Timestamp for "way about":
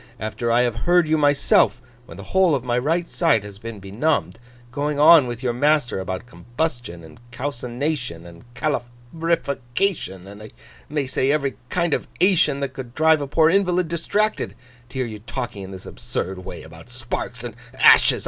16.39-16.89